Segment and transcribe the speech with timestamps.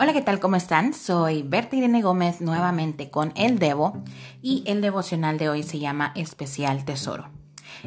[0.00, 0.38] Hola, ¿qué tal?
[0.38, 0.94] ¿Cómo están?
[0.94, 4.00] Soy Berta Irene Gómez nuevamente con El Devo
[4.40, 7.30] y el devocional de hoy se llama Especial Tesoro.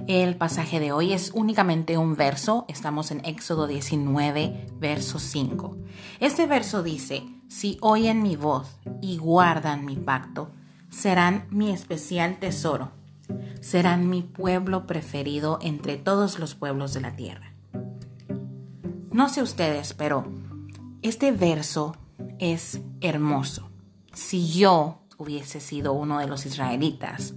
[0.08, 5.78] El pasaje de hoy es únicamente un verso, estamos en Éxodo 19, verso 5.
[6.20, 10.52] Este verso dice, si oyen mi voz y guardan mi pacto,
[10.90, 12.92] serán mi especial tesoro,
[13.62, 17.54] serán mi pueblo preferido entre todos los pueblos de la tierra.
[19.14, 20.26] No sé ustedes, pero
[21.02, 21.96] este verso
[22.40, 23.70] es hermoso.
[24.14, 27.34] Si yo hubiese sido uno de los israelitas,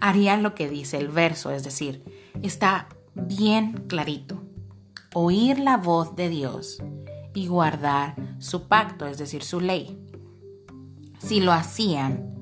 [0.00, 2.04] haría lo que dice el verso, es decir,
[2.42, 4.42] está bien clarito.
[5.14, 6.82] Oír la voz de Dios
[7.34, 9.98] y guardar su pacto, es decir, su ley.
[11.18, 12.34] Si lo hacían,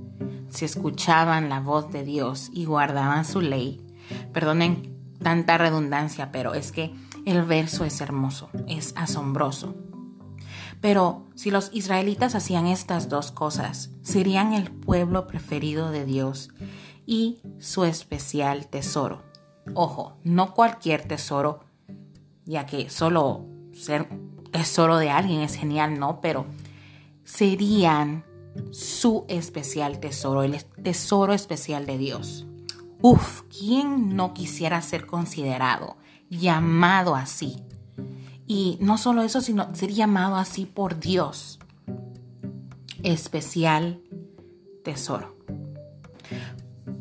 [0.48, 3.84] si escuchaban la voz de Dios y guardaban su ley,
[4.32, 6.94] perdonen tanta redundancia, pero es que
[7.26, 9.74] el verso es hermoso, es asombroso.
[10.80, 16.50] Pero si los israelitas hacían estas dos cosas, serían el pueblo preferido de Dios
[17.06, 19.22] y su especial tesoro.
[19.74, 21.60] Ojo, no cualquier tesoro,
[22.44, 24.08] ya que solo ser
[24.50, 26.20] tesoro de alguien es genial, ¿no?
[26.20, 26.46] Pero
[27.24, 28.24] serían
[28.70, 32.46] su especial tesoro, el tesoro especial de Dios.
[33.02, 35.96] Uf, ¿quién no quisiera ser considerado,
[36.28, 37.64] llamado así?
[38.50, 41.60] Y no solo eso, sino ser llamado así por Dios.
[43.04, 44.00] Especial
[44.82, 45.36] tesoro.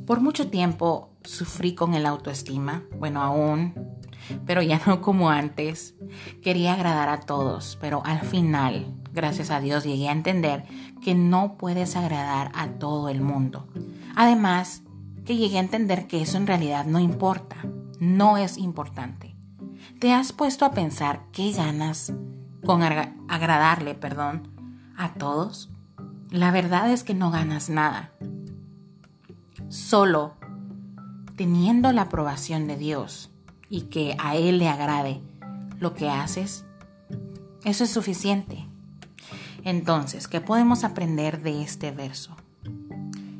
[0.05, 3.73] Por mucho tiempo sufrí con el autoestima, bueno, aún,
[4.45, 5.95] pero ya no como antes.
[6.43, 10.65] Quería agradar a todos, pero al final, gracias a Dios, llegué a entender
[11.01, 13.67] que no puedes agradar a todo el mundo.
[14.15, 14.83] Además,
[15.25, 17.55] que llegué a entender que eso en realidad no importa,
[17.99, 19.28] no es importante.
[19.99, 22.13] ¿Te has puesto a pensar qué ganas
[22.65, 24.47] con agradarle, perdón,
[24.95, 25.69] a todos?
[26.31, 28.13] La verdad es que no ganas nada.
[29.67, 30.35] Solo
[31.35, 33.29] teniendo la aprobación de Dios
[33.69, 35.19] y que a Él le agrade
[35.79, 36.63] lo que haces,
[37.65, 38.65] eso es suficiente.
[39.65, 42.37] Entonces, ¿qué podemos aprender de este verso?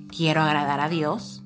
[0.10, 1.42] Quiero agradar a Dios,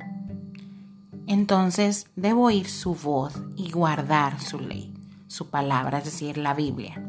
[1.27, 4.92] entonces debo oír su voz y guardar su ley
[5.33, 7.03] su palabra, es decir, la Biblia,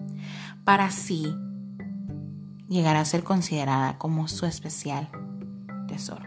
[0.64, 1.36] para así
[2.68, 5.10] llegar a ser considerada como su especial
[5.86, 6.24] tesoro.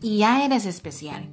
[0.00, 1.28] Y ya eres especial,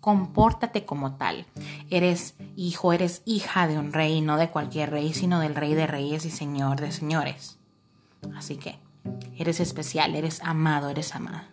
[0.00, 1.46] compórtate como tal.
[1.90, 5.86] Eres hijo, eres hija de un rey, no de cualquier rey, sino del rey de
[5.86, 7.58] reyes y señor de señores.
[8.34, 8.80] Así que
[9.38, 11.46] eres especial, eres amado, eres amada.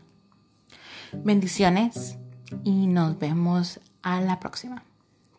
[1.14, 2.18] Bendiciones
[2.64, 4.84] y nos vemos a la próxima.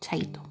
[0.01, 0.51] Chaito.